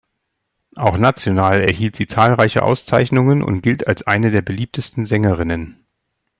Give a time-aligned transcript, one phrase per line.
[0.77, 5.85] Auch national erhielt sie zahlreiche Auszeichnungen und gilt als eine der beliebtesten Sängerinnen.